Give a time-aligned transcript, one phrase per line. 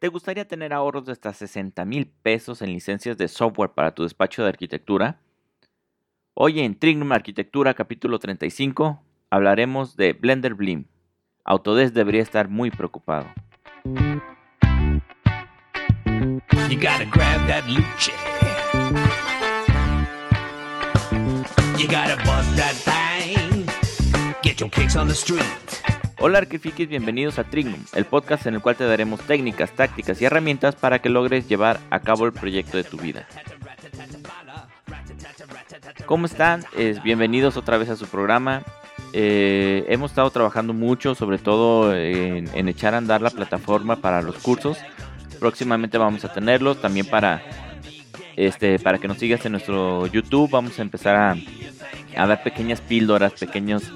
[0.00, 4.02] ¿Te gustaría tener ahorros de hasta 60 mil pesos en licencias de software para tu
[4.02, 5.20] despacho de arquitectura?
[6.32, 10.86] Hoy en Trignum Arquitectura capítulo 35 hablaremos de Blender Blim.
[11.44, 13.26] Autodesk debería estar muy preocupado.
[16.70, 17.68] You gotta grab that.
[21.78, 23.66] You gotta bust that thing.
[24.42, 25.79] Get your kicks on the street.
[26.22, 30.26] Hola Arquifiquis, bienvenidos a Trignum, el podcast en el cual te daremos técnicas, tácticas y
[30.26, 33.26] herramientas para que logres llevar a cabo el proyecto de tu vida.
[36.04, 36.62] ¿Cómo están?
[37.02, 38.62] bienvenidos otra vez a su programa.
[39.14, 44.36] Eh, hemos estado trabajando mucho, sobre todo en, echar a andar la plataforma para los
[44.36, 44.76] cursos.
[45.38, 47.42] Próximamente vamos a tenerlos también para,
[48.36, 50.50] este, para que nos sigas en nuestro YouTube.
[50.50, 51.34] Vamos a empezar a,
[52.14, 53.90] a dar pequeñas píldoras, pequeños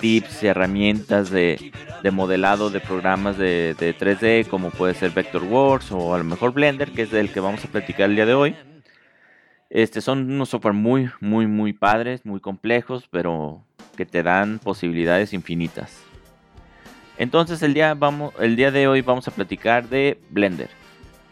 [0.00, 1.72] tips y herramientas de,
[2.12, 7.02] modelado de programas de, 3D como puede ser Vectorworks o a lo mejor Blender, que
[7.02, 8.56] es del que vamos a platicar el día de hoy.
[9.70, 13.64] Este, son unos software muy, muy, muy padres, muy complejos, pero
[13.96, 16.02] que te dan posibilidades infinitas.
[17.16, 20.68] Entonces el día, vamos, el día de hoy vamos a platicar de Blender.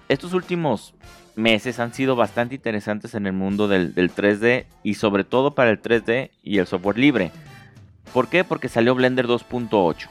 [0.09, 0.95] Estos últimos
[1.35, 5.81] meses han sido bastante interesantes en el mundo del 3D y sobre todo para el
[5.81, 7.31] 3D y el software libre.
[8.13, 8.45] ¿Por qué?
[8.45, 10.09] Porque salió Blender 2.8.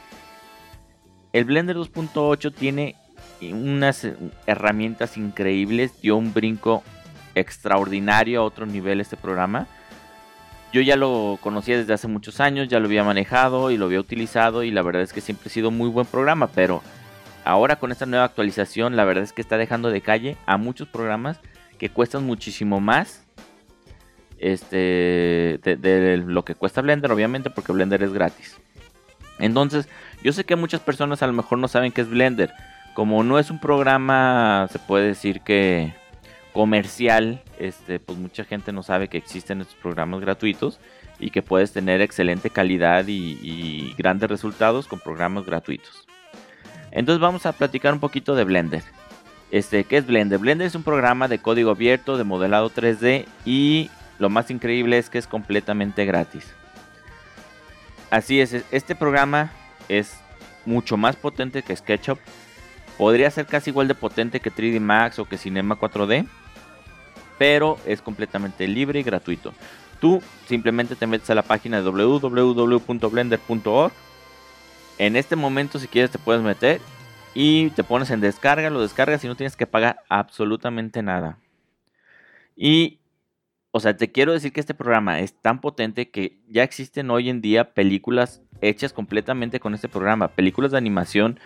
[1.32, 2.96] El Blender 2.8 tiene
[3.40, 4.06] unas
[4.46, 6.82] herramientas increíbles, dio un brinco
[7.34, 9.66] extraordinario a otro nivel este programa.
[10.72, 14.00] Yo ya lo conocía desde hace muchos años, ya lo había manejado y lo había
[14.00, 16.82] utilizado y la verdad es que siempre ha sido muy buen programa, pero
[17.44, 20.88] ahora con esta nueva actualización la verdad es que está dejando de calle a muchos
[20.88, 21.40] programas
[21.78, 23.21] que cuestan muchísimo más
[24.42, 28.58] este, de, lo que cuesta Blender, obviamente, porque Blender es gratis.
[29.38, 29.88] Entonces,
[30.22, 32.52] yo sé que muchas personas a lo mejor no saben qué es Blender.
[32.94, 35.94] Como no es un programa, se puede decir que
[36.52, 40.80] comercial, este, pues mucha gente no sabe que existen estos programas gratuitos
[41.18, 46.06] y que puedes tener excelente calidad y, y grandes resultados con programas gratuitos.
[46.90, 48.82] Entonces vamos a platicar un poquito de Blender.
[49.52, 50.38] Este, ¿Qué es Blender?
[50.38, 55.10] Blender es un programa de código abierto, de modelado 3D y lo más increíble es
[55.10, 56.46] que es completamente gratis.
[58.10, 59.50] Así es, este programa
[59.88, 60.16] es
[60.66, 62.18] mucho más potente que SketchUp.
[62.98, 66.26] Podría ser casi igual de potente que 3D Max o que Cinema 4D.
[67.38, 69.54] Pero es completamente libre y gratuito.
[70.00, 73.92] Tú simplemente te metes a la página de www.blender.org.
[74.98, 76.82] En este momento si quieres te puedes meter
[77.34, 81.38] y te pones en descarga, lo descargas y no tienes que pagar absolutamente nada.
[82.56, 82.98] Y
[83.72, 87.30] o sea, te quiero decir que este programa es tan potente que ya existen hoy
[87.30, 90.28] en día películas hechas completamente con este programa.
[90.28, 91.40] Películas de animación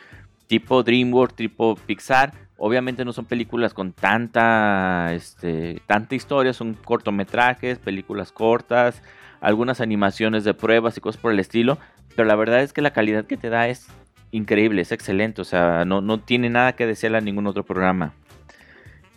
[0.49, 2.33] tipo DreamWorks, tipo Pixar.
[2.59, 9.03] Obviamente no son películas con tanta, este, tanta historia, son cortometrajes, películas cortas,
[9.41, 11.79] algunas animaciones de pruebas y cosas por el estilo.
[12.17, 13.87] Pero la verdad es que la calidad que te da es
[14.33, 15.43] increíble, es excelente.
[15.43, 18.15] O sea, no, no tiene nada que desearle a ningún otro programa.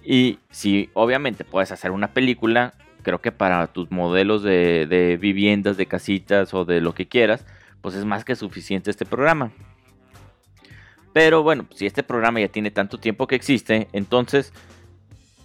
[0.03, 2.73] Y si obviamente puedes hacer una película,
[3.03, 7.45] creo que para tus modelos de, viviendas, de casitas o de lo que quieras,
[7.81, 9.51] pues es más que suficiente este programa.
[11.13, 14.53] Pero bueno, si este programa ya tiene tanto tiempo que existe, entonces,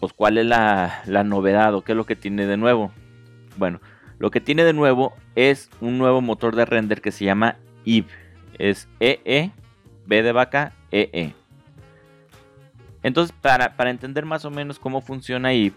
[0.00, 2.92] pues cuál es la, novedad o qué es lo que tiene de nuevo.
[3.56, 3.80] Bueno,
[4.18, 7.56] lo que tiene de nuevo es un nuevo motor de render que se llama
[7.86, 8.06] EVE.
[8.58, 9.50] Es EE,
[10.06, 11.34] B de vaca, EE.
[13.02, 15.72] Entonces, para, para entender más o menos cómo funciona EVE,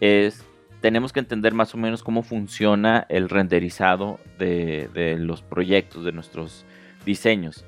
[0.00, 0.44] es
[0.80, 6.64] tenemos que entender más o menos cómo funciona el renderizado de, los proyectos, de nuestros
[7.04, 7.64] diseños.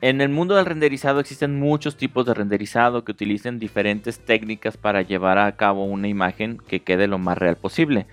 [0.00, 5.00] En el mundo del renderizado existen muchos tipos de renderizado que utilizan diferentes técnicas para
[5.00, 8.06] llevar a cabo una imagen que quede lo más real posible.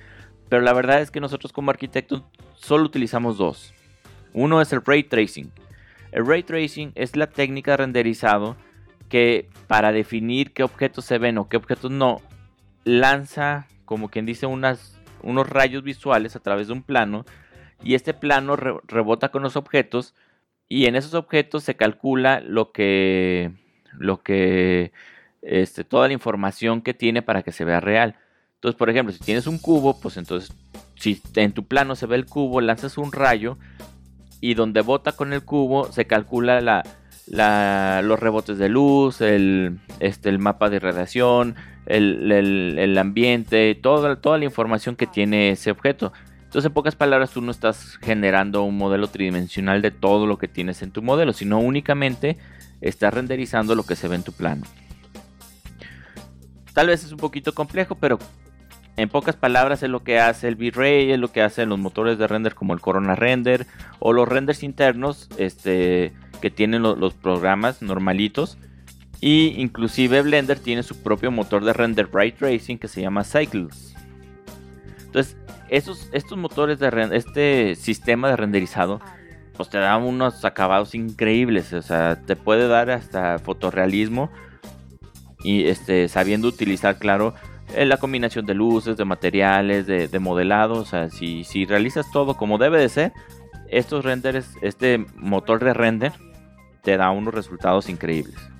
[0.47, 2.23] Pero la verdad es que nosotros como arquitectos
[2.55, 3.73] solo utilizamos dos.
[4.33, 5.51] Uno es el ray tracing.
[6.13, 8.55] El ray tracing es la técnica de renderizado
[9.09, 12.21] que para definir qué objetos se ven o qué objetos no,
[12.83, 17.25] lanza, como quien dice, unos rayos visuales a través de un plano
[17.83, 20.13] y este plano rebota con los objetos
[20.67, 23.51] y en esos objetos se calcula lo que,
[23.97, 24.93] lo que,
[25.41, 28.15] este, toda la información que tiene para que se vea real.
[28.55, 30.53] Entonces, por ejemplo, si tienes un cubo, pues entonces,
[30.95, 33.57] si en tu plano se ve el cubo, lanzas un rayo
[34.39, 40.29] y donde bota con el cubo se calcula la, los rebotes de luz, el, este,
[40.29, 41.55] el mapa de radiación,
[41.85, 46.13] el, ambiente, toda, toda la información que tiene ese objeto.
[46.43, 50.47] Entonces, en pocas palabras, tú no estás generando un modelo tridimensional de todo lo que
[50.47, 52.37] tienes en tu modelo, sino únicamente
[52.81, 54.63] está renderizando lo que se ve en tu plano.
[56.73, 58.19] Tal vez es un poquito complejo, pero
[58.97, 62.17] en pocas palabras es lo que hace el V-Ray, es lo que hacen los motores
[62.17, 63.65] de render como el Corona Render
[63.99, 68.57] o los renders internos este, que tienen los programas normalitos.
[69.21, 73.95] Y inclusive Blender tiene su propio motor de render Bright Racing que se llama Cycles.
[75.05, 75.37] Entonces,
[75.69, 78.99] estos, estos motores de este sistema de renderizado,
[79.55, 81.71] pues te da unos acabados increíbles.
[81.73, 84.31] O sea, te puede dar hasta fotorrealismo.
[85.43, 87.35] Y este, sabiendo utilizar, claro,
[87.75, 90.75] eh, la combinación de luces, de materiales, de, modelado.
[90.75, 93.13] O sea, si, si realizas todo como debe de ser,
[93.69, 96.13] estos renders, este motor de render,
[96.81, 98.50] te da unos resultados increíbles.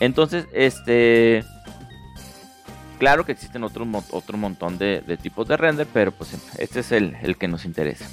[0.00, 1.44] Entonces, este.
[2.98, 7.36] Claro que existen otro, otro montón de, tipos de render, pero pues este es el,
[7.38, 8.08] que nos interesa.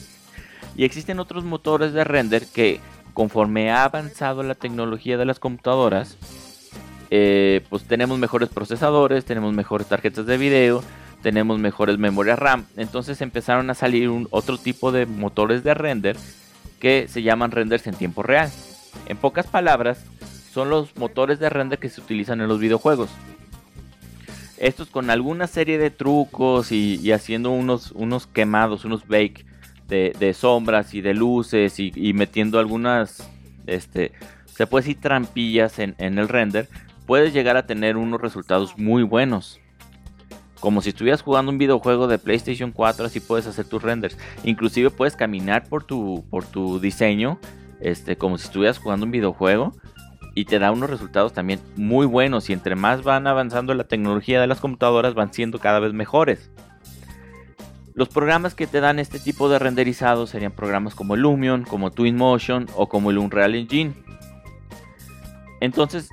[0.75, 2.79] Y existen otros motores de render que
[3.13, 6.17] conforme ha avanzado la tecnología de las computadoras,
[7.11, 10.83] eh, pues tenemos mejores procesadores, tenemos mejores tarjetas de video,
[11.21, 12.65] tenemos mejores memorias RAM.
[12.75, 16.17] Entonces empezaron a salir otro tipo de motores de render
[16.79, 18.51] que se llaman renders en tiempo real.
[19.05, 20.03] En pocas palabras,
[20.51, 23.09] son los motores de render que se utilizan en los videojuegos.
[24.57, 29.45] Estos con alguna serie de trucos y, haciendo unos, unos quemados, unos bake
[29.88, 33.27] de, sombras y de luces y, metiendo algunas,
[33.65, 34.12] este,
[34.45, 36.68] se puede decir trampillas en, en el render,
[37.06, 39.59] puedes llegar a tener unos resultados muy buenos
[40.62, 44.15] como si estuvieras jugando un videojuego de PlayStation 4, así puedes hacer tus renders.
[44.44, 47.39] Inclusive puedes caminar por tu, por tu diseño,
[47.80, 49.74] este, como si estuvieras jugando un videojuego.
[50.33, 52.49] Y te da unos resultados también muy buenos.
[52.49, 56.51] Y entre más van avanzando la tecnología de las computadoras, van siendo cada vez mejores.
[57.93, 62.67] Los programas que te dan este tipo de renderizado serían programas como Lumion, como Twinmotion
[62.75, 63.93] o como el Unreal Engine.
[65.59, 66.09] Entonces,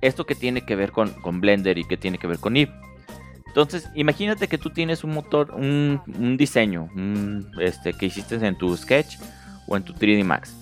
[0.00, 2.72] esto que tiene que ver con, con Blender y que tiene que ver con Eve
[3.50, 6.88] entonces, imagínate que tú tienes un motor, un, diseño
[7.58, 9.18] este, que hiciste en tu Sketch
[9.66, 10.54] o en tu 3D Max.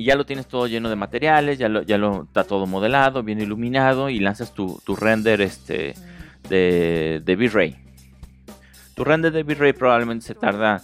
[0.00, 3.38] Y ya lo tienes todo lleno de materiales, ya lo, ya está todo modelado, bien
[3.38, 5.92] iluminado y lanzas tu, render este,
[6.48, 7.76] de, de V-Ray.
[8.94, 10.80] Tu render de V-Ray probablemente se tarda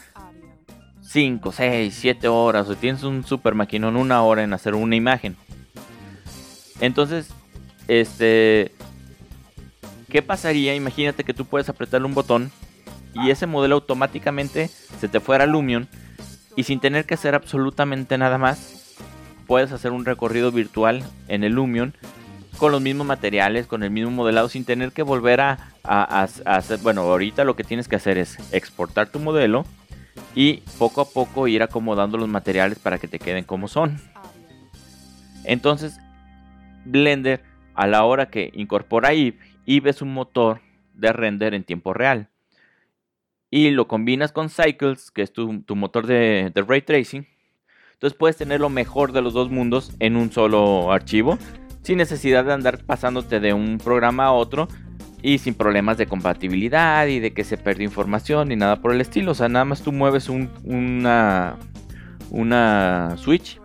[1.01, 5.35] 5, 6, 7 horas o tienes un super maquinón una hora en hacer una imagen.
[6.81, 7.31] Entonces,
[7.89, 8.73] este
[10.11, 10.75] ¿Qué pasaría?
[10.75, 12.53] Imagínate que tú puedes apretarle un botón
[13.15, 15.89] y ese modelo automáticamente se te fuera a Lumion
[16.55, 18.76] y sin tener que hacer absolutamente nada más,
[19.47, 21.95] puedes hacer un recorrido virtual en el Lumion
[22.59, 26.79] con los mismos materiales, con el mismo modelado, sin tener que volver a, hacer.
[26.81, 29.65] Bueno, ahorita lo que tienes que hacer es exportar tu modelo
[30.35, 33.99] y poco a poco ir acomodando los materiales para que te queden como son.
[35.45, 35.99] Entonces,
[36.85, 37.43] Blender,
[37.75, 40.61] a la hora que incorpora Eve y ves un motor
[40.95, 42.31] de render en tiempo real.
[43.51, 47.27] Y lo combinas con Cycles, que es tu, motor de, ray tracing.
[47.97, 51.39] Entonces puedes tener lo mejor de los dos mundos en un solo archivo,
[51.81, 54.69] sin necesidad de andar pasándote de un programa a otro
[55.23, 59.01] y sin problemas de compatibilidad y de que se perdió información ni nada por el
[59.01, 59.33] estilo.
[59.33, 61.57] O sea, nada más tú mueves una,
[62.31, 63.59] una switch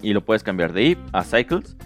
[0.00, 1.76] y lo puedes cambiar de IP a Cycles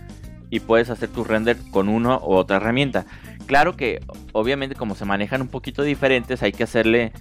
[0.50, 3.07] y puedes hacer tu render con una u otra herramienta.
[3.47, 3.99] Claro que
[4.30, 7.12] obviamente como se manejan un poquito diferentes hay que hacerle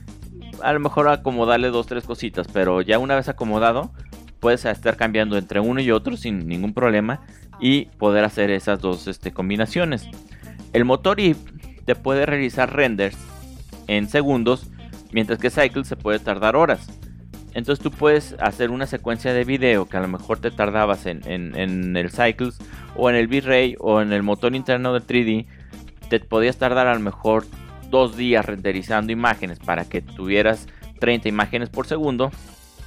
[0.61, 3.91] a lo mejor acomodarle dos tres cositas, pero ya una vez acomodado
[4.39, 7.21] puedes estar cambiando entre uno y otro sin ningún problema
[7.59, 10.07] y poder hacer esas dos este, combinaciones.
[10.73, 11.37] El motor IP
[11.85, 13.17] te puede realizar renders
[13.87, 14.67] en segundos,
[15.11, 16.87] mientras que Cycle se puede tardar horas.
[17.53, 21.23] Entonces tú puedes hacer una secuencia de video que a lo mejor te tardabas en,
[21.25, 22.59] el Cycles
[22.95, 25.47] o en el V-Ray o en el motor interno de 3D.
[26.09, 27.45] Te podías tardar a lo mejor
[27.89, 30.67] dos días renderizando imágenes para que tuvieras
[30.99, 32.31] 30 imágenes por segundo.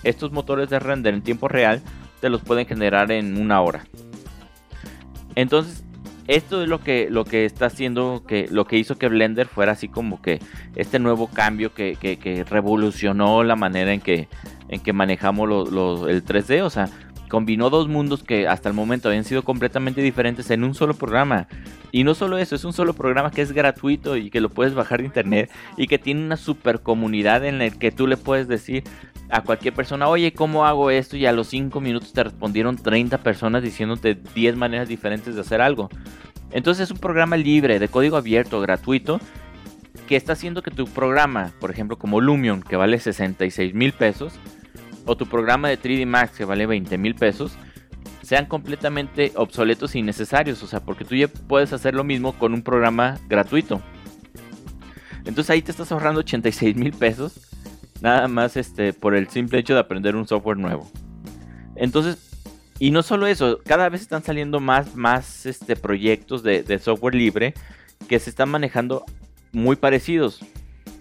[0.05, 1.83] Estos motores de render en tiempo real
[2.21, 3.85] te los pueden generar en una hora.
[5.35, 5.85] Entonces,
[6.29, 9.73] esto es lo que, lo que está haciendo, que, lo que hizo que Blender fuera
[9.73, 10.41] así como que
[10.77, 14.29] este nuevo cambio que, que revolucionó la manera en que
[14.73, 15.69] en que manejamos
[16.09, 16.89] el 3D, o sea,
[17.33, 21.49] combinó dos mundos que hasta el momento habían sido completamente diferentes en un solo programa.
[21.91, 24.75] Y no solo eso, es un solo programa que es gratuito y que lo puedes
[24.75, 28.49] bajar de internet y que tiene una super comunidad en la que tú le puedes
[28.49, 28.85] decir
[29.31, 31.17] a cualquier persona, oye, ¿cómo hago esto?
[31.17, 35.63] Y a los 5 minutos te respondieron 30 personas diciéndote 10 maneras diferentes de hacer
[35.63, 35.89] algo.
[36.51, 39.21] Entonces es un programa libre, de código abierto, gratuito,
[40.07, 44.35] que está haciendo que tu programa, por ejemplo como Lumion, que vale 66 mil pesos,
[45.07, 47.53] o tu programa de 3D Max que vale 20 mil pesos,
[48.23, 50.63] sean completamente obsoletos e innecesarios.
[50.63, 53.83] O sea, porque tú ya puedes hacer lo mismo con un programa gratuito.
[55.25, 57.41] Entonces ahí te estás ahorrando 86 mil pesos.
[58.01, 60.91] Nada más este, por el simple hecho de aprender un software nuevo.
[61.77, 62.19] Entonces,
[62.79, 67.15] y no solo eso, cada vez están saliendo más, más este, proyectos de, de software
[67.15, 67.55] libre
[68.09, 69.05] que se están manejando
[69.53, 70.41] muy parecidos.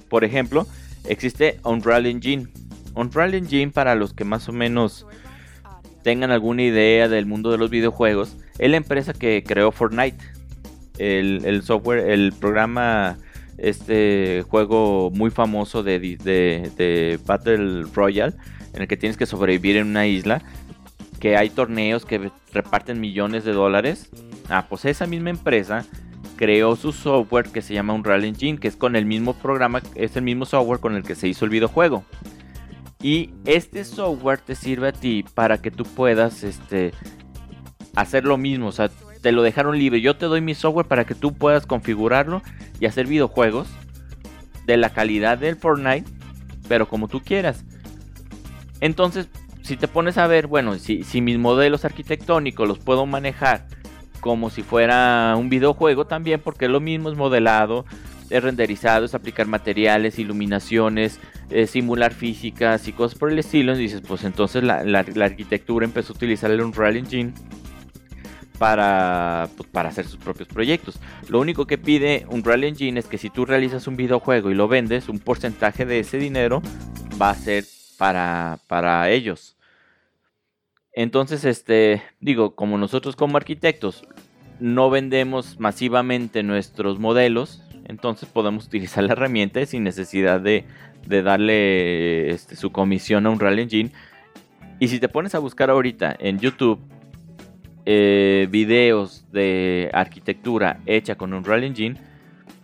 [0.09, 0.67] Por ejemplo,
[1.07, 2.47] existe Unreal Engine.
[2.95, 5.05] Unreal Engine, para los que más o menos
[6.03, 10.17] tengan alguna idea del mundo de los videojuegos, es la empresa que creó Fortnite.
[10.97, 13.17] El, software, el programa,
[13.57, 18.35] este juego muy famoso de, de, Battle Royale,
[18.73, 20.43] en el que tienes que sobrevivir en una isla,
[21.19, 24.09] que hay torneos que reparten millones de dólares.
[24.49, 25.85] Ah, pues esa misma empresa
[26.35, 30.15] creó su software que se llama Unreal Engine, que es con el mismo programa, es
[30.17, 32.03] el mismo software con el que se hizo el videojuego.
[33.01, 36.93] Y este software te sirve a ti para que tú puedas este,
[37.95, 38.67] hacer lo mismo.
[38.67, 38.89] O sea,
[39.21, 40.01] te lo dejaron libre.
[40.01, 42.41] Yo te doy mi software para que tú puedas configurarlo
[42.79, 43.67] y hacer videojuegos
[44.65, 46.09] de la calidad del Fortnite,
[46.67, 47.65] pero como tú quieras.
[48.79, 49.29] Entonces,
[49.61, 53.67] si te pones a ver, bueno, si, si mis modelos arquitectónicos los puedo manejar
[54.21, 57.85] como si fuera un videojuego también, porque lo mismo, es modelado,
[58.29, 61.19] es renderizado, es aplicar materiales, iluminaciones,
[61.51, 63.75] eh, simular físicas y cosas por el estilo.
[63.75, 67.33] Y dices, pues entonces la, arquitectura empezó a utilizar el Unreal Engine
[68.57, 70.99] para, pues, para hacer sus propios proyectos.
[71.27, 74.67] Lo único que pide Unreal Engine es que si tú realizas un videojuego y lo
[74.67, 76.61] vendes, un porcentaje de ese dinero
[77.21, 77.65] va a ser
[77.97, 79.57] para, para ellos.
[80.93, 84.03] Entonces, este, digo, como nosotros como arquitectos
[84.59, 90.65] no vendemos masivamente nuestros modelos, entonces podemos utilizar la herramienta sin necesidad de,
[91.07, 93.91] darle este, su comisión a un Unreal Engine.
[94.79, 96.79] Y si te pones a buscar ahorita en YouTube
[97.85, 101.95] eh, videos de arquitectura hecha con un Unreal Engine,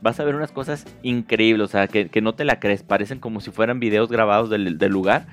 [0.01, 3.41] vas a ver unas cosas increíbles, o sea, que, no te la crees, parecen como
[3.41, 5.27] si fueran videos grabados del, del lugar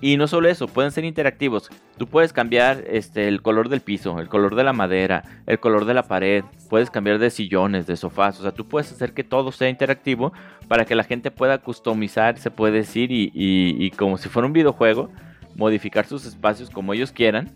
[0.00, 1.70] y no solo eso, pueden ser interactivos.
[1.96, 5.86] Tú puedes cambiar este, el color del piso, el color de la madera, el color
[5.86, 6.44] de la pared.
[6.70, 8.38] Puedes cambiar de sillones, de sofás.
[8.38, 10.32] O sea, tú puedes hacer que todo sea interactivo
[10.68, 15.10] para que la gente pueda customizar, se puede decir, y, como si fuera un videojuego,
[15.56, 17.50] modificar sus espacios como ellos quieran.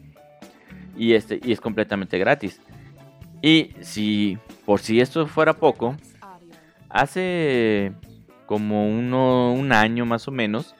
[0.96, 2.60] Y, este, y es completamente gratis.
[3.40, 5.96] Y si por si esto fuera poco,
[6.88, 7.92] hace
[8.46, 10.74] como uno, un año más o menos,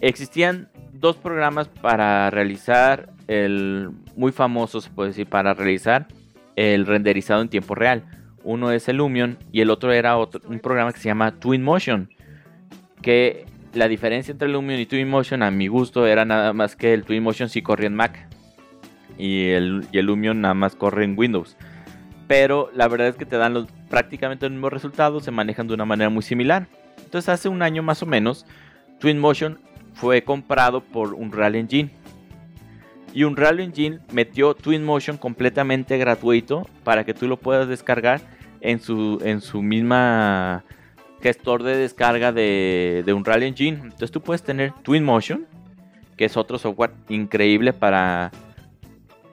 [0.00, 6.06] Existían dos programas para realizar el muy famoso, se puede decir, para realizar
[6.56, 8.04] el renderizado en tiempo real.
[8.42, 12.10] Uno es el Lumion y el otro era otro, un programa que se llama Twinmotion.
[13.02, 16.94] Que la diferencia entre el Lumion y Twinmotion, a mi gusto, era nada más que
[16.94, 18.28] el Twinmotion sí corría en Mac
[19.18, 21.56] y el, y el Lumion nada más corre en Windows.
[22.26, 25.74] Pero la verdad es que te dan los, prácticamente los mismos resultados, se manejan de
[25.74, 26.68] una manera muy similar.
[26.98, 28.46] Entonces, hace un año más o menos,
[29.00, 29.58] Twinmotion
[29.94, 31.90] fue comprado por Unreal Engine.
[33.14, 38.20] Y Unreal Engine metió Twinmotion completamente gratuito para que tú lo puedas descargar
[38.60, 40.64] en su, en su misma
[41.20, 43.78] gestor de descarga de, de Unreal Engine.
[43.82, 45.46] Entonces tú puedes tener Twinmotion,
[46.16, 48.30] que es otro software increíble para...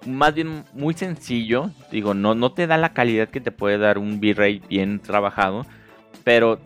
[0.06, 3.98] Más bien muy sencillo, digo, no, no te da la calidad que te puede dar
[3.98, 5.66] un V-Ray bien trabajado,
[6.24, 6.60] pero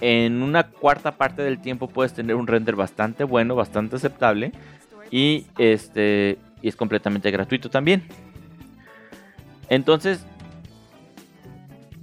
[0.00, 4.52] en una cuarta parte del tiempo puedes tener un render bastante bueno, bastante aceptable
[5.10, 8.02] y este y es completamente gratuito también.
[9.68, 10.24] Entonces,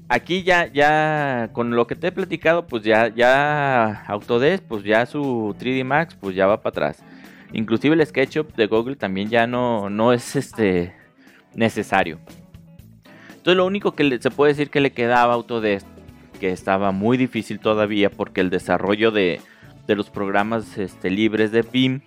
[0.10, 5.06] aquí ya ya con lo que te he platicado, pues ya ya Autodesk, pues ya
[5.06, 7.04] su 3D Max pues ya va para atrás.
[7.52, 10.94] Inclusive el SketchUp de Google también ya no no es este
[11.56, 12.20] necesario.
[13.30, 15.93] Entonces lo único que se puede decir que le quedaba a Autodesk
[16.44, 19.40] que estaba muy difícil todavía porque el desarrollo de,
[19.88, 22.02] los programas este, libres de BIM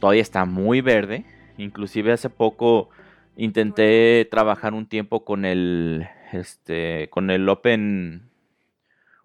[0.00, 1.24] todavía está muy verde.
[1.56, 2.90] Inclusive hace poco
[3.36, 8.28] intenté trabajar un tiempo con el este con el Open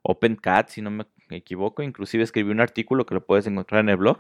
[0.04, 3.98] OpenCAD, si no me equivoco, inclusive escribí un artículo que lo puedes encontrar en el
[3.98, 4.20] blog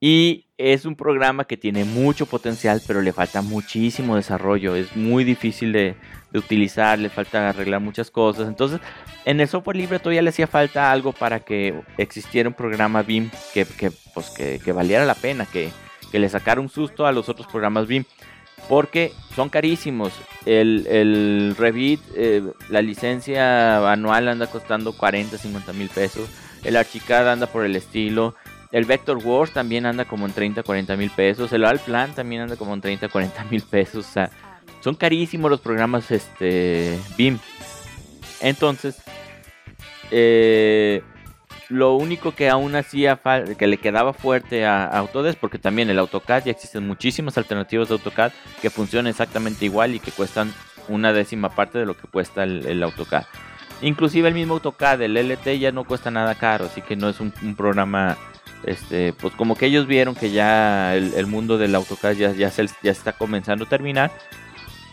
[0.00, 4.74] y es un programa que tiene mucho potencial, pero le falta muchísimo desarrollo.
[4.74, 5.94] Es muy difícil de,
[6.32, 8.48] utilizar, le falta arreglar muchas cosas.
[8.48, 8.80] Entonces,
[9.26, 13.30] en el software libre todavía le hacía falta algo para que existiera un programa BIM
[13.52, 13.66] que,
[14.14, 15.70] pues, que, valiera la pena, que,
[16.12, 18.04] le sacara un susto a los otros programas BIM.
[18.68, 20.12] Porque son carísimos.
[20.46, 26.28] El, el Revit, eh, la licencia anual anda costando 40, 50 mil pesos.
[26.62, 28.34] El Archicad anda por el estilo
[28.72, 31.52] El Vector Wars también anda como en 30, 40 mil pesos.
[31.52, 34.06] El Alplan también anda como en 30, 40 mil pesos.
[34.06, 34.30] O sea,
[34.80, 37.38] son carísimos los programas este, BIM.
[38.40, 39.02] Entonces,
[40.10, 41.02] eh,
[41.70, 43.20] lo único que aún hacía
[43.56, 47.94] que le quedaba fuerte a, Autodesk, porque también el AutoCAD ya existen muchísimas alternativas de
[47.94, 50.52] AutoCAD que funcionan exactamente igual y que cuestan
[50.88, 53.24] una décima parte de lo que cuesta el, AutoCAD.
[53.82, 57.20] Inclusive el mismo AutoCAD, el LT ya no cuesta nada caro, así que no es
[57.20, 58.18] un, programa,
[58.64, 62.66] este, pues como que ellos vieron que ya el, mundo del AutoCAD ya, ya, se,
[62.82, 64.10] está comenzando a terminar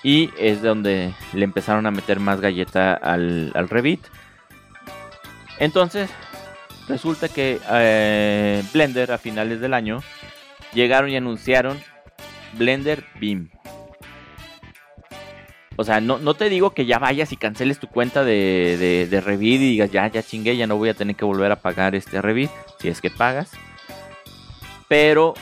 [0.04, 4.06] y es donde le empezaron a meter más galleta al, Revit.
[5.60, 6.10] Entonces,
[6.88, 10.02] resulta que eh, Blender a finales del año
[10.74, 11.80] llegaron y anunciaron
[12.54, 13.50] Blender Beam.
[15.80, 19.22] O sea, no, no, te digo que ya vayas y canceles tu cuenta de, de,
[19.22, 21.94] Revit y digas, ya, ya chingué, ya no voy a tener que volver a pagar
[21.94, 23.52] este Revit, si es que pagas.
[24.88, 25.36] Pero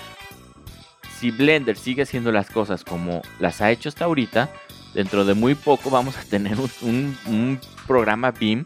[1.18, 4.50] si Blender sigue haciendo las cosas como las ha hecho hasta ahorita,
[4.94, 8.66] dentro de muy poco vamos a tener un, programa BIM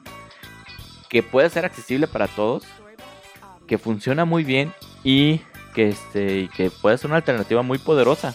[1.07, 2.63] que puede ser accesible para todos,
[3.67, 4.73] que funciona muy bien
[5.03, 5.41] y
[5.75, 8.33] que, este, que puede ser una alternativa muy poderosa.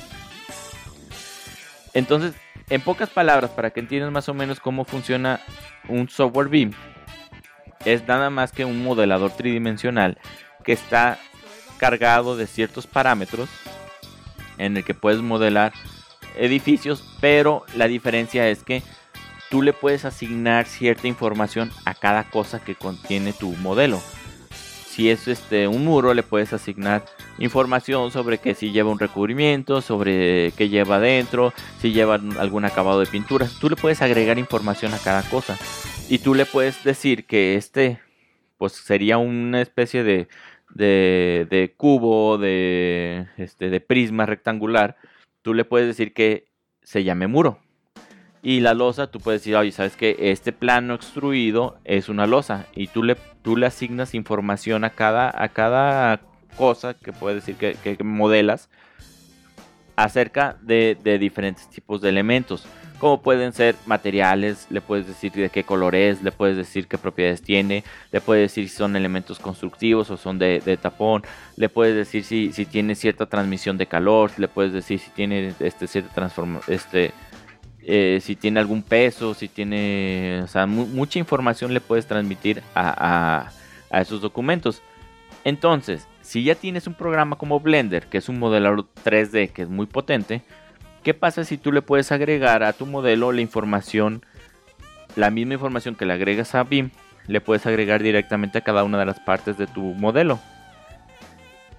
[1.94, 2.34] Entonces,
[2.70, 5.40] en pocas palabras, para que entiendas más o menos cómo funciona
[5.88, 6.72] un software BIM,
[7.84, 10.18] es nada más que un modelador tridimensional
[10.64, 11.18] que está
[11.76, 13.48] cargado de ciertos parámetros
[14.58, 15.72] en el que puedes modelar
[16.36, 18.82] edificios, pero la diferencia es que
[19.50, 24.00] tú le puedes asignar cierta información a cada cosa que contiene tu modelo.
[24.88, 27.04] Si es este un muro, le puedes asignar
[27.38, 33.00] información sobre que si lleva un recubrimiento, sobre qué lleva adentro, si lleva algún acabado
[33.00, 33.58] de pinturas.
[33.58, 35.56] Tú le puedes agregar información a cada cosa.
[36.08, 38.00] Y tú le puedes decir que este
[38.56, 40.28] pues sería una especie de
[40.74, 44.96] de, de cubo, de, este, de prisma rectangular,
[45.42, 46.46] tú le puedes decir que
[46.82, 47.58] se llame muro.
[48.42, 52.66] Y la losa, tú puedes decir, oye, sabes que este plano extruido es una losa.
[52.74, 56.20] Y tú le, tú le asignas información a cada, a cada
[56.56, 58.68] cosa que puedes decir que, modelas
[59.96, 62.66] acerca de, diferentes tipos de elementos
[62.98, 66.96] como pueden ser materiales, le puedes decir de qué color es, le puedes decir qué
[66.96, 71.22] propiedades tiene, le puedes decir si son elementos constructivos o son de, tapón,
[71.56, 75.86] le puedes decir si, tiene cierta transmisión de calor, le puedes decir si tiene este,
[75.86, 76.30] cierta
[76.68, 77.12] este,
[77.82, 83.50] eh, si tiene algún peso, si tiene, mucha información le puedes transmitir a,
[83.90, 84.82] a esos documentos.
[85.44, 89.68] Entonces, si ya tienes un programa como Blender, que es un modelador 3D que es
[89.68, 90.42] muy potente,
[91.04, 94.24] ¿Qué pasa si tú le puedes agregar a tu modelo la información,
[95.16, 96.92] la misma información que le agregas a BIM,
[97.26, 100.40] le puedes agregar directamente a cada una de las partes de tu modelo?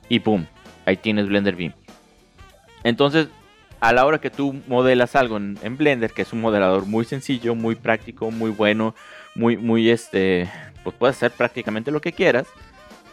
[0.10, 0.46] Y ¡pum!
[0.86, 1.74] Ahí tienes Blender BIM.
[2.84, 3.30] Entonces,
[3.80, 7.56] a la hora que tú modelas algo en, Blender, que es un modelador muy sencillo,
[7.56, 8.94] muy práctico, muy bueno,
[9.34, 10.48] muy, muy este,
[10.84, 12.46] pues puedes hacer prácticamente lo que quieras.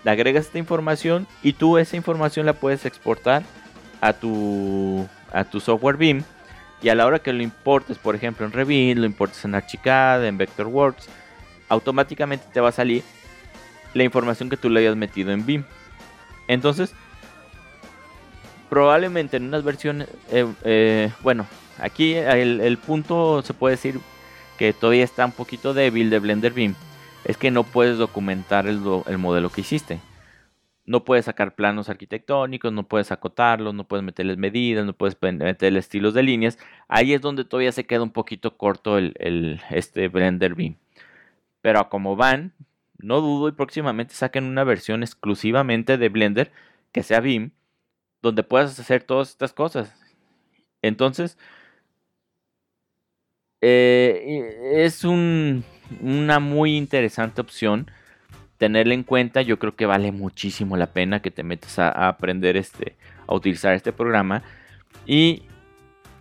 [0.05, 3.43] Le agregas esta información y tú esa información la puedes exportar
[4.01, 6.23] a tu a tu software BIM
[6.83, 10.25] y a la hora que lo importes, por ejemplo en Revit, lo importes en Archicad,
[10.27, 11.09] en Vectorworks,
[11.69, 13.03] automáticamente te va a salir
[13.95, 15.65] la información que tú le hayas metido en BIM.
[16.49, 16.93] Entonces,
[18.69, 21.47] probablemente en unas versiones, eh, eh, bueno,
[21.79, 24.01] aquí el, punto se puede decir
[24.59, 26.75] que todavía está un poquito débil de Blender BIM,
[27.25, 30.01] es que no puedes documentar el modelo que hiciste
[30.85, 35.79] no puedes sacar planos arquitectónicos, no puedes acotarlos, no puedes meterles medidas, no puedes meterle
[35.79, 36.59] estilos de líneas.
[36.89, 40.77] Ahí es donde todavía se queda un poquito corto el, este Blender Beam.
[41.63, 42.55] Pero como van,
[42.99, 46.53] no dudo y próximamente saquen una versión exclusivamente de Blender
[46.93, 47.53] que sea Beam,
[48.23, 49.95] donde puedas hacer todas estas cosas.
[50.83, 51.39] Entonces,
[53.61, 55.05] eh, es
[56.01, 57.91] una muy interesante opción
[58.63, 62.57] tenerla en cuenta, yo creo que vale muchísimo la pena que te metas a, aprender
[62.57, 62.95] este,
[63.27, 64.45] a utilizar este programa.
[65.05, 65.43] Y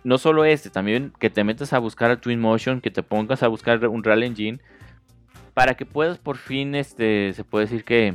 [0.02, 3.48] no solo este, también que te metas a buscar a Twinmotion, que te pongas a
[3.48, 4.58] buscar un Real Engine,
[5.54, 8.14] para que puedas por fin, este, se puede decir que,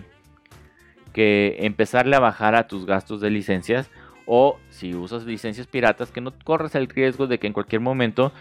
[1.14, 3.90] que empezarle a bajar a tus gastos de licencias.
[4.26, 8.34] O si usas licencias piratas, que no corras el riesgo de que en cualquier momento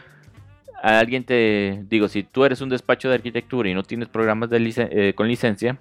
[0.82, 4.88] alguien te digo, si tú eres un despacho de arquitectura y no tienes programas de
[4.90, 5.78] eh, con licencia,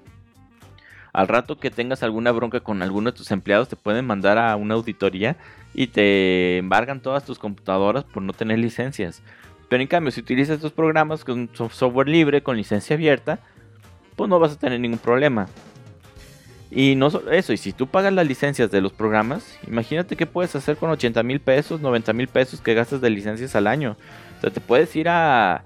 [1.13, 4.55] al rato que tengas alguna bronca con alguno de tus empleados, te pueden mandar a
[4.57, 5.37] una auditoría
[5.73, 9.21] y te embargan todas tus computadoras por no tener licencias.
[9.69, 13.39] Pero en cambio, si utilizas estos programas con software libre, con licencia abierta,
[14.15, 15.47] pues no vas a tener ningún problema.
[16.69, 20.25] Y no solo eso, y si tú pagas las licencias de los programas, imagínate qué
[20.25, 23.95] puedes hacer con 80 mil pesos, 90 mil pesos que gastas de licencias al año.
[24.45, 25.63] Sea, te puedes ir a,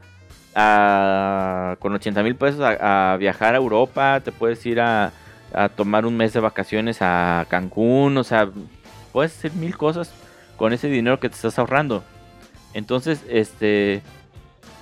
[1.80, 5.12] con 80 mil pesos a, viajar a Europa, te puedes ir a,
[5.54, 8.50] a tomar un mes de vacaciones a Cancún, o sea,
[9.12, 10.14] puedes hacer mil cosas
[10.56, 12.06] con ese dinero que te estás ahorrando.
[12.74, 14.02] Entonces, este,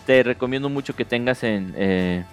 [0.05, 2.23] te recomiendo mucho que tengas en, eh,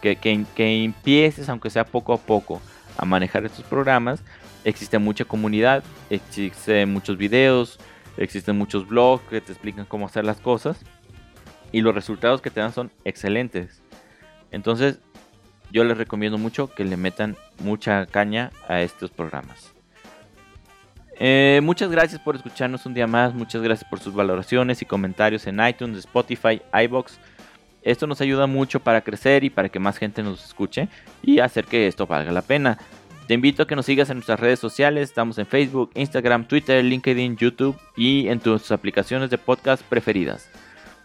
[0.00, 2.62] que, que, que, empieces, aunque sea poco a poco,
[2.96, 4.22] a manejar estos programas.
[4.64, 7.78] Existe mucha comunidad, existen muchos videos,
[8.16, 10.82] existen muchos blogs que te explican cómo hacer las cosas
[11.72, 13.82] y los resultados que te dan son excelentes.
[14.50, 14.98] Entonces,
[15.70, 19.72] yo les recomiendo mucho que le metan mucha caña a estos programas.
[21.22, 23.34] Eh, muchas gracias por escucharnos un día más.
[23.34, 27.18] Muchas gracias por sus valoraciones y comentarios en iTunes, Spotify, iBox.
[27.82, 30.88] Esto nos ayuda mucho para crecer y para que más gente nos escuche
[31.22, 32.78] y hacer que esto valga la pena.
[33.26, 35.10] Te invito a que nos sigas en nuestras redes sociales.
[35.10, 40.50] Estamos en Facebook, Instagram, Twitter, LinkedIn, YouTube y en tus aplicaciones de podcast preferidas.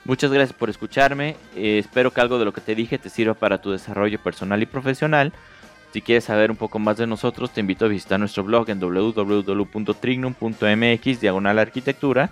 [0.06, 1.36] Muchas gracias por escucharme.
[1.56, 4.62] Eh, espero que algo de lo que te dije te sirva para tu desarrollo personal
[4.62, 5.34] y profesional.
[5.91, 8.80] Si quieres saber un poco más de nosotros, te invito a visitar nuestro blog en
[8.80, 12.30] www.trignum.mx diagonal arquitectura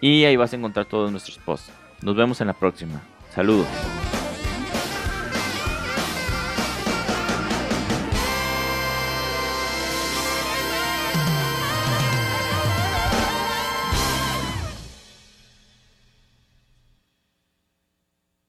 [0.00, 1.72] y ahí vas a encontrar todos nuestros posts.
[2.02, 3.00] Nos vemos en la próxima.
[3.34, 3.68] Saludos.